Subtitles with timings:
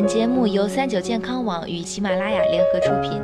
[0.00, 3.20] 本节目由三九健康网与喜马拉雅联合出品。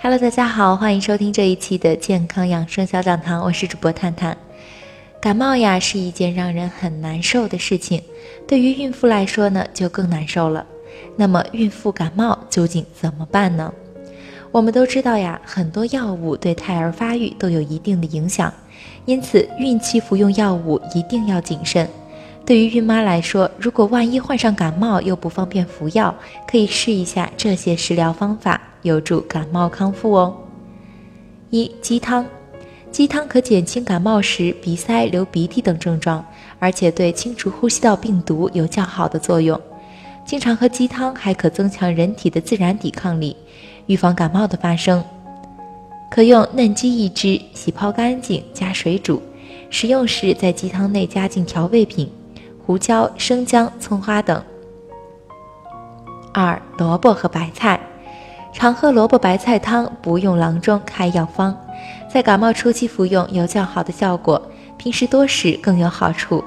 [0.00, 4.36] Hello，大家好，欢迎收听这一期的健康养生小讲堂，我是主播探探。
[5.20, 8.00] 感冒呀是一件让人很难受的事情，
[8.46, 10.64] 对于孕妇来说呢就更难受了。
[11.16, 13.74] 那么孕妇感冒究竟怎么办呢？
[14.52, 18.54] 我们都知道呀，很多药物对胎儿发育都有一定的影响，
[19.04, 21.88] 因此孕期服用药物一定要谨慎。
[22.46, 26.14] 对于孕妈来说，如果万一患上感冒又不方便服药，
[26.46, 28.60] 可以试一下这些食疗方法。
[28.82, 30.36] 有助感冒康复哦。
[31.50, 32.26] 一鸡汤，
[32.90, 36.24] 鸡汤可减轻感冒时鼻塞、流鼻涕等症状，
[36.58, 39.58] 而且对清除呼吸道病毒有较好的作用。
[40.26, 43.34] 经常喝鸡汤还可增强人体的自然抵抗力，
[43.86, 45.02] 预防感冒的发生。
[46.10, 49.22] 可用嫩鸡一只，洗泡干净，加水煮。
[49.70, 52.10] 食用时在鸡汤内加进调味品，
[52.64, 54.42] 胡椒、生姜、葱花等。
[56.32, 57.80] 二萝卜和白菜。
[58.52, 61.54] 常喝萝卜白菜汤，不用郎中开药方，
[62.12, 64.40] 在感冒初期服用有较好的效果，
[64.76, 66.42] 平时多食更有好处。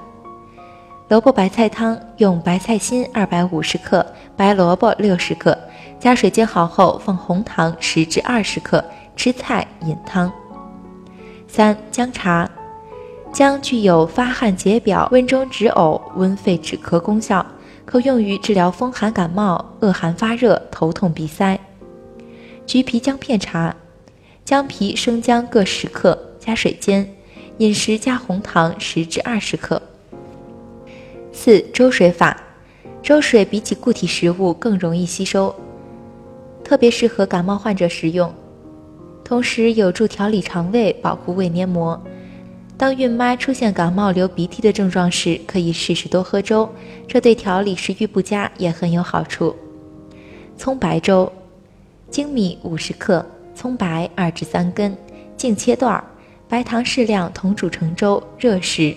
[1.07, 5.57] 萝卜白菜汤用白菜心二百五十克，白萝卜六十克，
[5.99, 8.83] 加水煎好后放红糖十至二十克，
[9.16, 10.31] 吃菜饮汤。
[11.47, 12.49] 三姜茶，
[13.31, 17.45] 姜具有发汗解表、温中止呕、温肺止咳功效，
[17.85, 21.59] 可用于治疗风寒感冒、恶寒发热、头痛鼻塞。
[22.72, 23.75] 橘皮姜片茶，
[24.45, 27.06] 姜皮、生姜各十克，加水煎，
[27.57, 29.81] 饮食加红糖十至二十克。
[31.34, 32.41] 四粥水法，
[33.03, 35.53] 粥水比起固体食物更容易吸收，
[36.63, 38.34] 特别适合感冒患者食用，
[39.22, 42.01] 同时有助调理肠胃，保护胃黏膜。
[42.78, 46.69] 当孕妈出现感冒、流鼻涕的症状时，可以试试多喝粥，
[47.06, 49.53] 这对调理食欲不佳也很有好处。
[50.56, 51.29] 葱白粥。
[52.11, 54.95] 粳米五十克，葱白二至三根，
[55.38, 56.03] 净切段儿，
[56.49, 58.94] 白糖适量，同煮成粥，热食。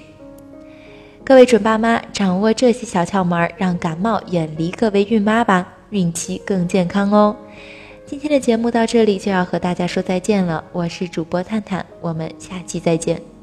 [1.24, 7.34] 各位准爸妈，掌握这些小窍门，让感冒远离各位孕妈吧，孕期更健康哦。
[8.04, 13.33] 今天的节目到这里就要和大家说再见了，我是主播探探，我们下期再见。